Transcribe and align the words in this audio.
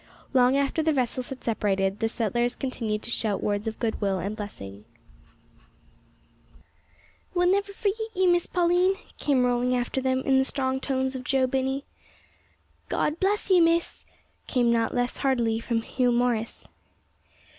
Long 0.33 0.57
after 0.57 0.81
the 0.81 0.91
vessels 0.93 1.29
had 1.29 1.43
separated 1.43 1.99
the 1.99 2.09
settlers 2.09 2.55
continued 2.55 3.03
to 3.03 3.11
shout 3.11 3.43
words 3.43 3.67
of 3.67 3.77
good 3.77 4.01
will 4.01 4.17
and 4.17 4.35
blessing, 4.35 4.83
"We'll 7.35 7.51
never 7.51 7.71
forgit 7.71 8.09
ye, 8.15 8.25
Miss 8.25 8.47
Pauline," 8.47 8.95
came 9.19 9.45
rolling 9.45 9.75
after 9.75 10.01
them 10.01 10.21
in 10.21 10.39
the 10.39 10.43
strong 10.43 10.79
tones 10.79 11.15
of 11.15 11.23
Joe 11.23 11.45
Binney. 11.45 11.85
"God 12.89 13.19
bless 13.19 13.51
you, 13.51 13.61
Miss," 13.61 14.03
came 14.47 14.71
not 14.71 14.95
less 14.95 15.17
heartily 15.19 15.59
from 15.59 15.83
Hugh 15.83 16.11
Morris. 16.11 16.67